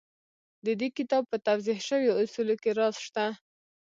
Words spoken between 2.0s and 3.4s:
اصولو کې راز شته.